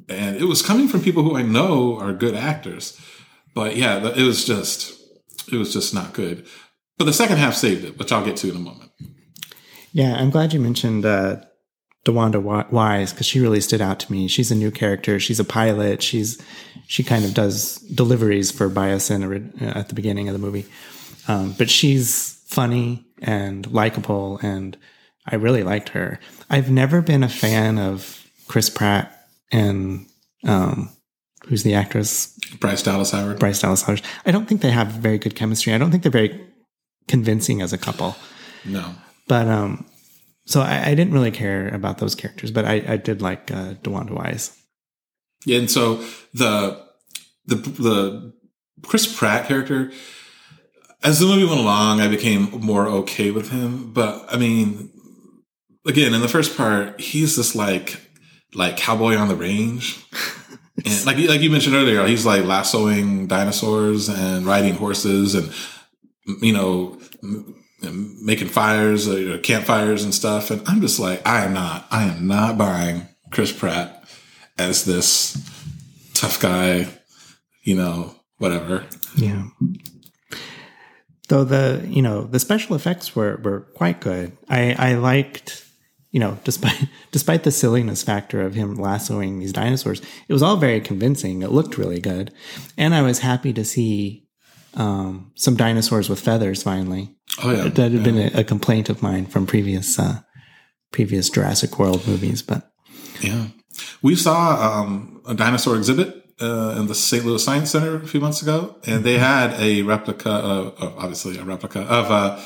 and 0.08 0.36
it 0.36 0.44
was 0.44 0.62
coming 0.62 0.86
from 0.86 1.02
people 1.02 1.22
who 1.22 1.36
I 1.36 1.42
know 1.42 1.98
are 1.98 2.12
good 2.12 2.34
actors. 2.34 3.00
But 3.54 3.76
yeah, 3.76 4.06
it 4.14 4.22
was 4.22 4.44
just 4.44 5.00
it 5.50 5.56
was 5.56 5.72
just 5.72 5.94
not 5.94 6.12
good. 6.12 6.46
But 6.98 7.06
the 7.06 7.12
second 7.12 7.38
half 7.38 7.54
saved 7.54 7.84
it, 7.84 7.98
which 7.98 8.12
I'll 8.12 8.24
get 8.24 8.36
to 8.38 8.50
in 8.50 8.56
a 8.56 8.60
moment. 8.60 8.92
Yeah, 9.94 10.16
I'm 10.16 10.30
glad 10.30 10.52
you 10.52 10.58
mentioned 10.58 11.06
uh, 11.06 11.36
DeWanda 12.04 12.70
Wise 12.72 13.12
because 13.12 13.26
she 13.26 13.38
really 13.38 13.60
stood 13.60 13.80
out 13.80 14.00
to 14.00 14.10
me. 14.12 14.26
She's 14.26 14.50
a 14.50 14.56
new 14.56 14.72
character. 14.72 15.20
She's 15.20 15.38
a 15.38 15.44
pilot. 15.44 16.02
She's 16.02 16.42
she 16.88 17.04
kind 17.04 17.24
of 17.24 17.32
does 17.32 17.76
deliveries 17.76 18.50
for 18.50 18.68
Biosyn 18.68 19.62
at 19.62 19.88
the 19.88 19.94
beginning 19.94 20.28
of 20.28 20.32
the 20.32 20.40
movie, 20.40 20.66
um, 21.28 21.54
but 21.56 21.70
she's 21.70 22.42
funny 22.46 23.06
and 23.22 23.72
likable, 23.72 24.40
and 24.42 24.76
I 25.26 25.36
really 25.36 25.62
liked 25.62 25.90
her. 25.90 26.18
I've 26.50 26.70
never 26.70 27.00
been 27.00 27.22
a 27.22 27.28
fan 27.28 27.78
of 27.78 28.28
Chris 28.48 28.68
Pratt 28.68 29.28
and 29.52 30.06
um, 30.44 30.90
who's 31.46 31.62
the 31.62 31.74
actress? 31.74 32.36
Bryce 32.58 32.82
Dallas 32.82 33.12
Howard. 33.12 33.38
Bryce 33.38 33.60
Dallas 33.60 33.82
Howard. 33.82 34.02
I 34.26 34.32
don't 34.32 34.46
think 34.46 34.60
they 34.60 34.72
have 34.72 34.88
very 34.88 35.18
good 35.18 35.36
chemistry. 35.36 35.72
I 35.72 35.78
don't 35.78 35.92
think 35.92 36.02
they're 36.02 36.12
very 36.12 36.44
convincing 37.06 37.62
as 37.62 37.72
a 37.72 37.78
couple. 37.78 38.16
No. 38.64 38.94
But 39.26 39.48
um, 39.48 39.86
so 40.46 40.60
I, 40.60 40.88
I, 40.88 40.94
didn't 40.94 41.14
really 41.14 41.30
care 41.30 41.68
about 41.68 41.98
those 41.98 42.14
characters, 42.14 42.50
but 42.50 42.64
I, 42.64 42.84
I 42.86 42.96
did 42.96 43.22
like 43.22 43.50
uh, 43.50 43.74
DeWanda 43.74 44.10
Wise. 44.10 44.56
Yeah, 45.46 45.58
and 45.58 45.70
so 45.70 45.96
the 46.32 46.84
the 47.46 47.56
the 47.56 48.34
Chris 48.82 49.12
Pratt 49.12 49.46
character, 49.48 49.92
as 51.02 51.20
the 51.20 51.26
movie 51.26 51.44
went 51.44 51.60
along, 51.60 52.00
I 52.00 52.08
became 52.08 52.50
more 52.60 52.86
okay 52.86 53.30
with 53.30 53.50
him. 53.50 53.92
But 53.92 54.26
I 54.28 54.36
mean, 54.36 54.90
again, 55.86 56.14
in 56.14 56.20
the 56.20 56.28
first 56.28 56.56
part, 56.56 57.00
he's 57.00 57.36
this 57.36 57.54
like 57.54 58.00
like 58.54 58.76
cowboy 58.76 59.16
on 59.16 59.28
the 59.28 59.36
range. 59.36 60.04
and 60.84 61.06
like 61.06 61.16
like 61.16 61.40
you 61.40 61.50
mentioned 61.50 61.74
earlier, 61.74 62.06
he's 62.06 62.26
like 62.26 62.44
lassoing 62.44 63.26
dinosaurs 63.26 64.08
and 64.08 64.46
riding 64.46 64.74
horses 64.74 65.34
and 65.34 65.52
you 66.42 66.52
know 66.52 66.98
making 67.92 68.48
fires, 68.48 69.08
uh, 69.08 69.38
campfires 69.42 70.04
and 70.04 70.14
stuff. 70.14 70.50
And 70.50 70.62
I'm 70.66 70.80
just 70.80 70.98
like, 70.98 71.26
I 71.26 71.44
am 71.44 71.52
not, 71.52 71.86
I 71.90 72.04
am 72.04 72.26
not 72.26 72.58
buying 72.58 73.08
Chris 73.30 73.52
Pratt 73.52 74.04
as 74.58 74.84
this 74.84 75.34
tough 76.14 76.40
guy, 76.40 76.86
you 77.62 77.74
know, 77.74 78.14
whatever. 78.38 78.84
Yeah. 79.16 79.44
Though 81.28 81.44
the, 81.44 81.84
you 81.88 82.02
know, 82.02 82.24
the 82.24 82.38
special 82.38 82.76
effects 82.76 83.16
were, 83.16 83.40
were 83.42 83.60
quite 83.74 84.00
good. 84.00 84.36
I, 84.48 84.74
I 84.78 84.94
liked, 84.94 85.64
you 86.10 86.20
know, 86.20 86.38
despite 86.44 86.88
despite 87.10 87.42
the 87.42 87.50
silliness 87.50 88.02
factor 88.02 88.42
of 88.42 88.54
him 88.54 88.76
lassoing 88.76 89.38
these 89.40 89.52
dinosaurs, 89.52 90.00
it 90.28 90.32
was 90.32 90.42
all 90.42 90.56
very 90.56 90.80
convincing. 90.80 91.42
It 91.42 91.50
looked 91.50 91.78
really 91.78 92.00
good, 92.00 92.32
and 92.76 92.94
I 92.94 93.02
was 93.02 93.18
happy 93.18 93.52
to 93.54 93.64
see 93.64 94.24
um, 94.74 95.32
some 95.34 95.56
dinosaurs 95.56 96.08
with 96.08 96.20
feathers 96.20 96.62
finally. 96.62 97.13
Oh 97.42 97.50
yeah, 97.50 97.64
That 97.68 97.90
had 97.90 97.92
yeah. 97.92 98.02
been 98.02 98.18
a, 98.18 98.40
a 98.40 98.44
complaint 98.44 98.88
of 98.88 99.02
mine 99.02 99.26
from 99.26 99.46
previous 99.46 99.98
uh, 99.98 100.20
previous 100.92 101.28
Jurassic 101.30 101.78
World 101.78 102.06
movies, 102.06 102.42
but 102.42 102.70
Yeah. 103.20 103.46
We 104.02 104.14
saw 104.14 104.80
um, 104.82 105.20
a 105.26 105.34
dinosaur 105.34 105.76
exhibit 105.76 106.22
uh, 106.40 106.76
in 106.78 106.86
the 106.86 106.94
St. 106.94 107.24
Louis 107.24 107.42
Science 107.42 107.70
Center 107.70 107.96
a 107.96 108.06
few 108.06 108.20
months 108.20 108.40
ago, 108.42 108.76
and 108.86 109.02
they 109.02 109.18
had 109.18 109.52
a 109.60 109.82
replica, 109.82 110.30
of, 110.30 110.74
of- 110.80 110.98
obviously 110.98 111.38
a 111.38 111.44
replica 111.44 111.80
of 111.80 112.10
uh, 112.10 112.40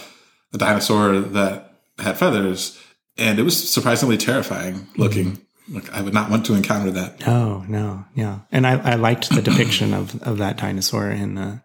a 0.54 0.58
dinosaur 0.58 1.20
that 1.20 1.74
had 1.98 2.16
feathers, 2.16 2.78
and 3.18 3.38
it 3.38 3.42
was 3.42 3.56
surprisingly 3.70 4.16
terrifying 4.16 4.86
looking. 4.96 5.38
Like 5.70 5.92
I 5.92 6.00
would 6.00 6.14
not 6.14 6.30
want 6.30 6.46
to 6.46 6.54
encounter 6.54 6.90
that. 6.92 7.20
no, 7.26 7.62
no, 7.68 8.06
yeah. 8.14 8.38
And 8.50 8.66
I, 8.66 8.78
I 8.92 8.94
liked 8.94 9.28
the 9.28 9.42
depiction 9.42 9.92
of, 9.92 10.22
of 10.22 10.38
that 10.38 10.56
dinosaur 10.56 11.10
in 11.10 11.36
uh, 11.36 11.58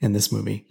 in 0.00 0.12
this 0.14 0.32
movie. 0.32 0.64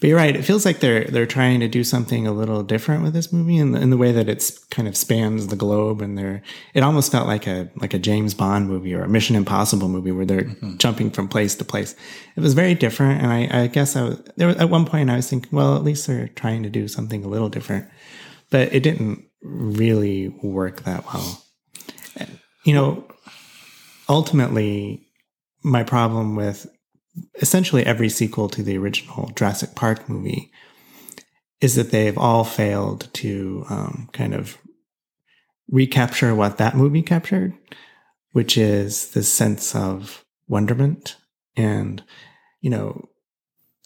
But 0.00 0.08
you're 0.08 0.16
right. 0.16 0.34
It 0.34 0.44
feels 0.44 0.64
like 0.64 0.80
they're 0.80 1.04
they're 1.04 1.26
trying 1.26 1.60
to 1.60 1.68
do 1.68 1.84
something 1.84 2.26
a 2.26 2.32
little 2.32 2.62
different 2.62 3.02
with 3.02 3.12
this 3.12 3.32
movie 3.32 3.58
in 3.58 3.72
the, 3.72 3.80
in 3.80 3.90
the 3.90 3.98
way 3.98 4.12
that 4.12 4.30
it's 4.30 4.58
kind 4.66 4.88
of 4.88 4.96
spans 4.96 5.48
the 5.48 5.56
globe, 5.56 6.00
and 6.00 6.16
they're 6.16 6.42
it 6.72 6.82
almost 6.82 7.12
felt 7.12 7.26
like 7.26 7.46
a 7.46 7.70
like 7.76 7.92
a 7.92 7.98
James 7.98 8.32
Bond 8.32 8.66
movie 8.66 8.94
or 8.94 9.02
a 9.02 9.08
Mission 9.08 9.36
Impossible 9.36 9.88
movie 9.88 10.10
where 10.10 10.24
they're 10.24 10.44
mm-hmm. 10.44 10.78
jumping 10.78 11.10
from 11.10 11.28
place 11.28 11.54
to 11.56 11.64
place. 11.64 11.94
It 12.34 12.40
was 12.40 12.54
very 12.54 12.74
different, 12.74 13.22
and 13.22 13.30
I, 13.30 13.64
I 13.64 13.66
guess 13.66 13.94
I 13.94 14.04
was 14.04 14.22
there 14.36 14.48
was, 14.48 14.56
at 14.56 14.70
one 14.70 14.86
point 14.86 15.10
I 15.10 15.16
was 15.16 15.28
thinking, 15.28 15.50
well, 15.52 15.76
at 15.76 15.84
least 15.84 16.06
they're 16.06 16.28
trying 16.28 16.62
to 16.62 16.70
do 16.70 16.88
something 16.88 17.22
a 17.22 17.28
little 17.28 17.50
different, 17.50 17.86
but 18.48 18.72
it 18.72 18.82
didn't 18.82 19.26
really 19.42 20.28
work 20.42 20.84
that 20.84 21.04
well. 21.06 21.44
You 22.64 22.74
know, 22.74 23.04
ultimately, 24.08 25.06
my 25.62 25.82
problem 25.82 26.36
with 26.36 26.66
essentially 27.36 27.84
every 27.84 28.08
sequel 28.08 28.48
to 28.50 28.62
the 28.62 28.78
original 28.78 29.30
Jurassic 29.34 29.74
Park 29.74 30.08
movie 30.08 30.50
is 31.60 31.74
that 31.74 31.90
they've 31.90 32.18
all 32.18 32.44
failed 32.44 33.12
to 33.14 33.64
um, 33.68 34.08
kind 34.12 34.34
of 34.34 34.58
recapture 35.68 36.34
what 36.34 36.58
that 36.58 36.76
movie 36.76 37.02
captured, 37.02 37.52
which 38.32 38.56
is 38.56 39.10
this 39.12 39.32
sense 39.32 39.74
of 39.74 40.24
wonderment 40.48 41.16
and, 41.56 42.02
you 42.60 42.70
know, 42.70 43.08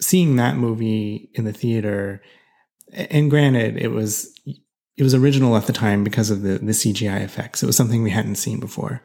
seeing 0.00 0.37
that 0.37 0.57
movie 0.57 1.31
in 1.35 1.45
the 1.45 1.52
theater. 1.52 2.23
And 2.93 3.31
granted, 3.31 3.76
it 3.76 3.88
was 3.88 4.33
it 4.97 5.02
was 5.02 5.14
original 5.14 5.57
at 5.57 5.66
the 5.66 5.73
time 5.73 6.04
because 6.04 6.31
of 6.31 6.43
the 6.43 6.59
the 6.59 6.73
CGI 6.73 7.23
effects. 7.23 7.62
It 7.62 7.66
was 7.66 7.76
something 7.76 8.02
we 8.02 8.11
hadn't 8.11 8.37
seen 8.37 8.61
before, 8.61 9.02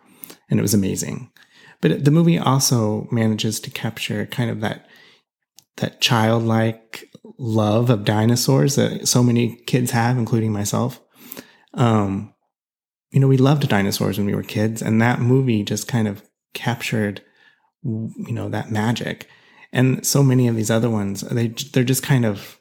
and 0.50 0.60
it 0.60 0.62
was 0.62 0.74
amazing. 0.74 1.32
But 1.82 2.04
the 2.04 2.12
movie 2.12 2.38
also 2.38 3.08
manages 3.12 3.60
to 3.62 3.72
capture 3.72 4.26
kind 4.26 4.50
of 4.50 4.62
that 4.62 4.86
that 5.78 6.02
childlike 6.02 7.10
love 7.38 7.90
of 7.90 8.04
dinosaurs 8.04 8.76
that 8.76 9.08
so 9.08 9.24
many 9.24 9.56
kids 9.66 9.92
have, 9.92 10.18
including 10.18 10.52
myself. 10.52 11.00
Um, 11.74 12.34
you 13.12 13.20
know, 13.20 13.28
we 13.28 13.38
loved 13.38 13.68
dinosaurs 13.68 14.18
when 14.18 14.28
we 14.28 14.36
were 14.36 14.44
kids, 14.44 14.82
and 14.82 15.02
that 15.02 15.22
movie 15.22 15.64
just 15.64 15.88
kind 15.88 16.08
of 16.08 16.22
captured, 16.54 17.22
you 17.84 18.34
know, 18.34 18.50
that 18.50 18.72
magic. 18.72 19.28
And 19.72 20.06
so 20.06 20.22
many 20.22 20.48
of 20.48 20.56
these 20.56 20.72
other 20.72 20.90
ones, 20.90 21.22
they 21.22 21.48
they're 21.48 21.84
just 21.84 22.04
kind 22.04 22.26
of 22.26 22.60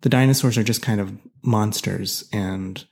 the 0.00 0.08
dinosaurs 0.08 0.56
are 0.56 0.62
just 0.62 0.82
kind 0.82 1.00
of 1.00 1.16
monsters, 1.42 2.28
and 2.32 2.84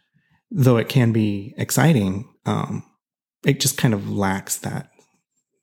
though 0.51 0.77
it 0.77 0.89
can 0.89 1.13
be 1.13 1.55
exciting, 1.57 2.29
um, 2.45 2.85
it 3.45 3.61
just 3.61 3.79
kind 3.79 3.95
of 3.95 4.11
lacks 4.11 4.57
that 4.59 4.91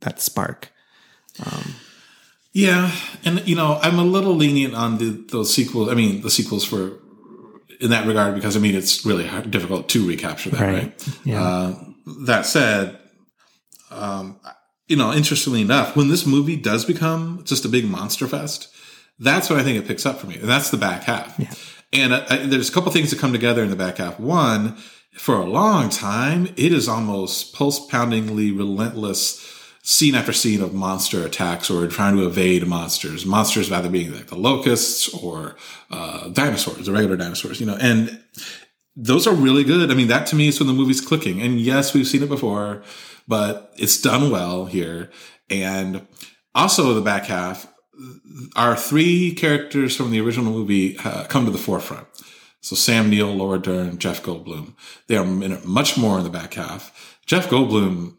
that 0.03 0.21
spark. 0.21 0.71
Um, 1.45 1.75
Yeah, 2.51 2.91
and 3.25 3.41
you 3.47 3.55
know, 3.55 3.79
I'm 3.81 3.97
a 3.97 4.03
little 4.03 4.35
lenient 4.35 4.75
on 4.75 4.97
the 4.99 5.09
those 5.31 5.51
sequels. 5.53 5.89
I 5.89 5.95
mean, 5.95 6.21
the 6.21 6.29
sequels 6.29 6.63
for 6.63 6.99
in 7.81 7.89
that 7.89 8.05
regard 8.05 8.35
because 8.35 8.55
I 8.55 8.59
mean 8.59 8.75
it's 8.75 9.03
really 9.05 9.25
hard, 9.27 9.49
difficult 9.49 9.89
to 9.89 10.07
recapture 10.07 10.51
that, 10.51 10.61
Right. 10.61 10.73
right? 10.83 11.07
Yeah. 11.25 11.43
Uh, 11.43 11.75
that 12.27 12.45
said, 12.45 12.97
um, 13.91 14.39
you 14.87 14.95
know, 14.95 15.11
interestingly 15.13 15.61
enough, 15.61 15.95
when 15.95 16.09
this 16.09 16.25
movie 16.25 16.55
does 16.55 16.85
become 16.85 17.41
just 17.43 17.65
a 17.65 17.69
big 17.69 17.85
monster 17.85 18.27
fest, 18.27 18.67
that's 19.19 19.49
when 19.49 19.59
I 19.59 19.63
think 19.63 19.77
it 19.79 19.87
picks 19.87 20.05
up 20.05 20.19
for 20.19 20.27
me, 20.27 20.35
and 20.35 20.47
that's 20.49 20.69
the 20.69 20.77
back 20.77 21.03
half. 21.03 21.33
Yeah. 21.39 21.53
And 21.91 22.13
I, 22.15 22.25
I, 22.29 22.37
there's 22.45 22.69
a 22.69 22.71
couple 22.71 22.91
things 22.91 23.09
that 23.11 23.19
come 23.19 23.31
together 23.33 23.63
in 23.63 23.69
the 23.69 23.75
back 23.75 23.97
half. 23.97 24.19
One, 24.19 24.75
for 25.15 25.35
a 25.35 25.45
long 25.45 25.89
time, 25.89 26.47
it 26.55 26.71
is 26.73 26.87
almost 26.87 27.53
pulse 27.53 27.79
poundingly 27.87 28.51
relentless 28.51 29.39
scene 29.85 30.15
after 30.15 30.31
scene 30.31 30.61
of 30.61 30.73
monster 30.73 31.25
attacks 31.25 31.69
or 31.69 31.85
trying 31.87 32.15
to 32.15 32.25
evade 32.25 32.65
monsters. 32.65 33.25
Monsters 33.25 33.71
either 33.71 33.89
being 33.89 34.13
like 34.13 34.27
the 34.27 34.37
locusts 34.37 35.13
or 35.13 35.55
uh, 35.91 36.29
dinosaurs, 36.29 36.85
the 36.85 36.91
regular 36.91 37.17
dinosaurs, 37.17 37.59
you 37.59 37.65
know, 37.65 37.77
and 37.79 38.23
those 38.95 39.27
are 39.27 39.33
really 39.33 39.63
good. 39.63 39.91
I 39.91 39.93
mean, 39.93 40.07
that 40.07 40.25
to 40.27 40.35
me 40.35 40.47
is 40.47 40.59
when 40.59 40.67
the 40.67 40.73
movie's 40.73 41.01
clicking. 41.01 41.41
And 41.41 41.59
yes, 41.59 41.93
we've 41.93 42.07
seen 42.07 42.23
it 42.23 42.29
before, 42.29 42.81
but 43.27 43.73
it's 43.75 44.01
done 44.01 44.31
well 44.31 44.65
here. 44.65 45.09
And 45.49 46.07
also 46.55 46.93
the 46.93 47.01
back 47.01 47.25
half, 47.25 47.67
our 48.55 48.77
three 48.77 49.33
characters 49.33 49.95
from 49.97 50.11
the 50.11 50.21
original 50.21 50.51
movie 50.51 50.97
uh, 50.99 51.25
come 51.25 51.43
to 51.45 51.51
the 51.51 51.57
forefront. 51.57 52.07
So 52.61 52.77
Sam 52.77 53.09
Neill, 53.09 53.33
Laura 53.33 53.59
Dern, 53.59 53.97
Jeff 53.97 54.23
Goldblum. 54.23 54.75
They 55.07 55.17
are 55.17 55.25
much 55.25 55.97
more 55.97 56.17
in 56.19 56.23
the 56.23 56.29
back 56.29 56.53
half. 56.53 57.19
Jeff 57.25 57.49
Goldblum 57.49 58.15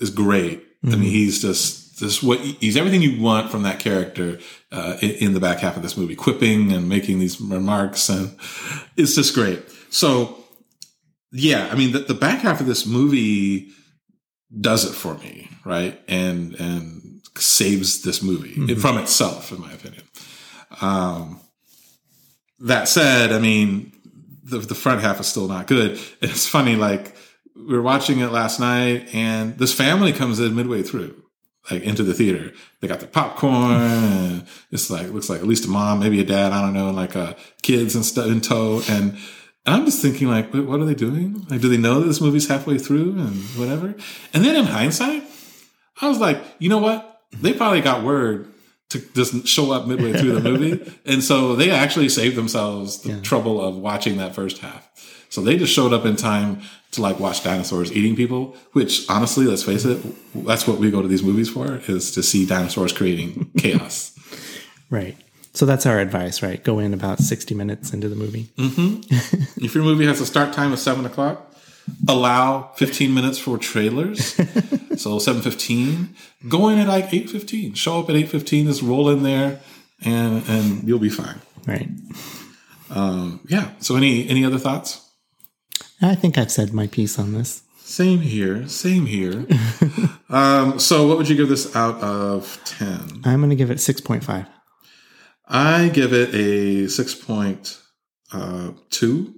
is 0.00 0.10
great. 0.10 0.67
I 0.84 0.90
mean, 0.90 1.10
he's 1.10 1.42
just 1.42 1.98
this 2.00 2.22
what 2.22 2.38
he's 2.38 2.76
everything 2.76 3.02
you 3.02 3.20
want 3.20 3.50
from 3.50 3.62
that 3.64 3.80
character 3.80 4.38
uh, 4.70 4.96
in, 5.02 5.10
in 5.10 5.34
the 5.34 5.40
back 5.40 5.58
half 5.58 5.76
of 5.76 5.82
this 5.82 5.96
movie, 5.96 6.14
quipping 6.14 6.72
and 6.72 6.88
making 6.88 7.18
these 7.18 7.40
remarks, 7.40 8.08
and 8.08 8.36
it's 8.96 9.14
just 9.14 9.34
great. 9.34 9.62
So, 9.90 10.38
yeah, 11.32 11.68
I 11.72 11.74
mean, 11.74 11.92
the, 11.92 12.00
the 12.00 12.14
back 12.14 12.40
half 12.40 12.60
of 12.60 12.66
this 12.66 12.86
movie 12.86 13.70
does 14.60 14.84
it 14.84 14.94
for 14.94 15.14
me, 15.14 15.50
right? 15.64 16.00
And 16.06 16.54
and 16.54 17.20
saves 17.36 18.02
this 18.02 18.22
movie 18.22 18.74
from 18.76 18.98
itself, 18.98 19.52
in 19.52 19.60
my 19.60 19.72
opinion. 19.72 20.02
Um, 20.80 21.40
that 22.60 22.88
said, 22.88 23.32
I 23.32 23.38
mean, 23.38 23.92
the, 24.44 24.58
the 24.58 24.74
front 24.74 25.00
half 25.00 25.20
is 25.20 25.26
still 25.26 25.48
not 25.48 25.66
good. 25.66 26.00
It's 26.20 26.46
funny, 26.46 26.76
like 26.76 27.14
we 27.58 27.74
were 27.74 27.82
watching 27.82 28.20
it 28.20 28.30
last 28.32 28.60
night, 28.60 29.08
and 29.12 29.58
this 29.58 29.74
family 29.74 30.12
comes 30.12 30.40
in 30.40 30.54
midway 30.54 30.82
through, 30.82 31.22
like 31.70 31.82
into 31.82 32.02
the 32.02 32.14
theater. 32.14 32.52
They 32.80 32.88
got 32.88 33.00
the 33.00 33.06
popcorn. 33.06 33.72
And 33.72 34.46
it's 34.70 34.90
like 34.90 35.08
looks 35.08 35.28
like 35.28 35.40
at 35.40 35.46
least 35.46 35.66
a 35.66 35.68
mom, 35.68 36.00
maybe 36.00 36.20
a 36.20 36.24
dad, 36.24 36.52
I 36.52 36.62
don't 36.62 36.74
know, 36.74 36.88
and 36.88 36.96
like 36.96 37.16
uh, 37.16 37.34
kids 37.62 37.94
and 37.94 38.04
stuff 38.04 38.26
in 38.26 38.40
tow. 38.40 38.82
And 38.88 39.18
and 39.66 39.76
I'm 39.76 39.84
just 39.84 40.00
thinking, 40.00 40.28
like, 40.28 40.50
what 40.54 40.80
are 40.80 40.86
they 40.86 40.94
doing? 40.94 41.44
Like, 41.50 41.60
do 41.60 41.68
they 41.68 41.76
know 41.76 42.00
that 42.00 42.06
this 42.06 42.22
movie's 42.22 42.48
halfway 42.48 42.78
through 42.78 43.18
and 43.18 43.34
whatever? 43.56 43.94
And 44.32 44.44
then 44.44 44.56
in 44.56 44.64
hindsight, 44.64 45.24
I 46.00 46.08
was 46.08 46.18
like, 46.18 46.42
you 46.58 46.70
know 46.70 46.78
what? 46.78 47.20
They 47.32 47.52
probably 47.52 47.82
got 47.82 48.02
word 48.02 48.50
to 48.90 49.00
just 49.14 49.46
show 49.46 49.70
up 49.72 49.86
midway 49.86 50.14
through 50.14 50.40
the 50.40 50.40
movie. 50.40 50.98
and 51.04 51.22
so 51.22 51.54
they 51.54 51.70
actually 51.70 52.08
saved 52.08 52.36
themselves 52.36 53.02
the 53.02 53.20
trouble 53.20 53.60
of 53.60 53.76
watching 53.76 54.16
that 54.16 54.34
first 54.34 54.58
half. 54.58 54.88
So 55.30 55.42
they 55.42 55.56
just 55.56 55.72
showed 55.72 55.92
up 55.92 56.04
in 56.04 56.16
time 56.16 56.62
to 56.92 57.02
like 57.02 57.20
watch 57.20 57.44
dinosaurs 57.44 57.92
eating 57.92 58.16
people, 58.16 58.56
which 58.72 59.08
honestly, 59.10 59.44
let's 59.44 59.62
face 59.62 59.84
it, 59.84 60.00
that's 60.46 60.66
what 60.66 60.78
we 60.78 60.90
go 60.90 61.02
to 61.02 61.08
these 61.08 61.22
movies 61.22 61.48
for 61.50 61.80
is 61.86 62.10
to 62.12 62.22
see 62.22 62.46
dinosaurs 62.46 62.92
creating 62.92 63.50
chaos. 63.58 64.18
right. 64.90 65.16
So 65.54 65.66
that's 65.66 65.86
our 65.86 65.98
advice, 65.98 66.40
right? 66.40 66.62
Go 66.62 66.78
in 66.78 66.94
about 66.94 67.18
60 67.18 67.52
minutes 67.54 67.92
into 67.92 68.08
the 68.08 68.14
movie. 68.14 68.44
Mm-hmm. 68.58 69.00
if 69.64 69.74
your 69.74 69.82
movie 69.82 70.06
has 70.06 70.20
a 70.20 70.26
start 70.26 70.52
time 70.52 70.72
of 70.72 70.78
seven 70.78 71.04
o'clock, 71.04 71.52
allow 72.06 72.70
15 72.76 73.12
minutes 73.12 73.38
for 73.38 73.58
trailers. 73.58 74.34
so 74.96 75.18
7.15, 75.18 76.08
go 76.48 76.68
in 76.68 76.78
at 76.78 76.86
like 76.86 77.08
8.15. 77.08 77.74
Show 77.74 78.00
up 78.00 78.10
at 78.10 78.14
8.15, 78.14 78.66
just 78.66 78.82
roll 78.82 79.08
in 79.08 79.24
there 79.24 79.60
and, 80.04 80.48
and 80.48 80.86
you'll 80.86 81.00
be 81.00 81.08
fine. 81.08 81.40
Right. 81.66 81.88
Um, 82.90 83.40
yeah. 83.48 83.70
So 83.80 83.96
any, 83.96 84.28
any 84.28 84.44
other 84.44 84.58
thoughts? 84.58 85.07
I 86.00 86.14
think 86.14 86.38
I've 86.38 86.52
said 86.52 86.72
my 86.72 86.86
piece 86.86 87.18
on 87.18 87.32
this. 87.32 87.64
Same 87.78 88.20
here. 88.20 88.68
Same 88.68 89.06
here. 89.06 89.44
um, 90.28 90.78
so 90.78 91.08
what 91.08 91.16
would 91.16 91.28
you 91.28 91.36
give 91.36 91.48
this 91.48 91.74
out 91.74 92.00
of 92.02 92.60
10? 92.64 93.22
I'm 93.24 93.40
going 93.40 93.50
to 93.50 93.56
give 93.56 93.70
it 93.70 93.78
6.5. 93.78 94.46
I 95.48 95.88
give 95.88 96.12
it 96.12 96.32
a 96.34 96.84
6.2. 96.84 99.34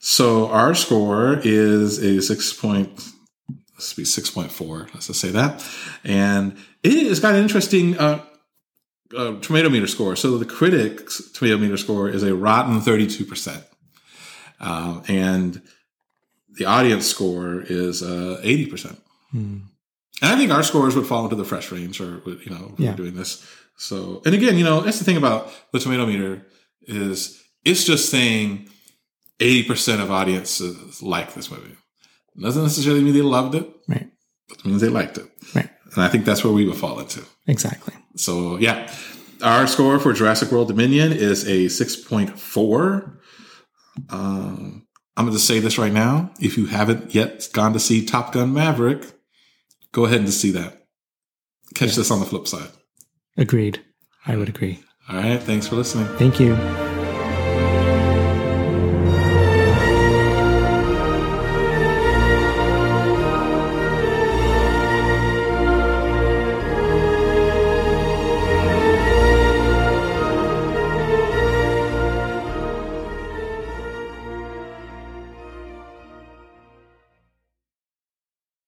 So 0.00 0.48
our 0.48 0.74
score 0.74 1.38
is 1.44 1.98
a 1.98 2.22
6 2.22 2.52
point, 2.54 2.88
let's 3.74 3.92
be 3.92 4.04
6.4. 4.04 4.94
Let's 4.94 5.08
just 5.08 5.20
say 5.20 5.28
that. 5.30 5.62
And 6.02 6.56
it 6.82 7.06
has 7.08 7.20
got 7.20 7.34
an 7.34 7.42
interesting, 7.42 7.98
uh, 7.98 8.24
uh, 9.16 9.38
tomato 9.40 9.68
meter 9.68 9.86
score. 9.86 10.16
So 10.16 10.38
the 10.38 10.46
critics 10.46 11.30
tomato 11.32 11.58
meter 11.58 11.76
score 11.76 12.08
is 12.08 12.22
a 12.22 12.34
rotten 12.34 12.80
32%. 12.80 13.64
Um, 14.60 15.02
and 15.08 15.62
the 16.58 16.64
audience 16.64 17.06
score 17.06 17.62
is 17.66 18.02
uh, 18.02 18.40
80%. 18.44 18.96
Hmm. 19.30 19.58
And 20.20 20.32
I 20.32 20.36
think 20.36 20.50
our 20.50 20.62
scores 20.64 20.96
would 20.96 21.06
fall 21.06 21.24
into 21.24 21.36
the 21.36 21.44
fresh 21.44 21.70
range 21.70 22.00
or, 22.00 22.20
you 22.26 22.50
know, 22.50 22.74
Yeah. 22.78 22.94
doing 22.94 23.14
this. 23.14 23.46
So, 23.76 24.20
and 24.26 24.34
again, 24.34 24.56
you 24.58 24.64
know, 24.64 24.80
that's 24.80 24.98
the 24.98 25.04
thing 25.04 25.16
about 25.16 25.52
the 25.72 25.78
tomato 25.78 26.06
meter 26.06 26.44
is 26.82 27.40
it's 27.64 27.84
just 27.84 28.10
saying 28.10 28.68
80% 29.38 30.00
of 30.02 30.10
audiences 30.10 31.00
like 31.02 31.34
this 31.34 31.50
movie. 31.50 31.76
Doesn't 32.40 32.62
necessarily 32.64 33.02
mean 33.02 33.14
they 33.14 33.22
loved 33.22 33.54
it. 33.54 33.68
Right. 33.86 34.08
It 34.50 34.64
means 34.64 34.80
they 34.80 34.88
liked 34.88 35.18
it. 35.18 35.26
Right. 35.54 35.70
And 35.94 36.02
I 36.02 36.08
think 36.08 36.24
that's 36.24 36.42
where 36.42 36.52
we 36.52 36.64
would 36.66 36.76
fall 36.76 36.98
into. 36.98 37.22
Exactly. 37.46 37.94
So 38.16 38.56
yeah, 38.56 38.92
our 39.42 39.68
score 39.68 40.00
for 40.00 40.12
Jurassic 40.12 40.50
World 40.50 40.66
Dominion 40.68 41.12
is 41.12 41.44
a 41.46 41.66
6.4. 41.66 43.17
Um, 44.10 44.86
I'm 45.16 45.24
going 45.24 45.36
to 45.36 45.42
say 45.42 45.58
this 45.58 45.78
right 45.78 45.92
now. 45.92 46.32
If 46.40 46.56
you 46.56 46.66
haven't 46.66 47.14
yet 47.14 47.48
gone 47.52 47.72
to 47.72 47.80
see 47.80 48.04
Top 48.04 48.32
Gun 48.32 48.52
Maverick, 48.52 49.04
go 49.92 50.04
ahead 50.04 50.20
and 50.20 50.32
see 50.32 50.52
that. 50.52 50.86
Catch 51.74 51.96
this 51.96 52.10
on 52.10 52.20
the 52.20 52.26
flip 52.26 52.46
side. 52.46 52.70
Agreed. 53.36 53.84
I 54.26 54.36
would 54.36 54.48
agree. 54.48 54.80
All 55.08 55.16
right. 55.16 55.42
Thanks 55.42 55.66
for 55.66 55.76
listening. 55.76 56.06
Thank 56.18 56.38
you. 56.38 56.54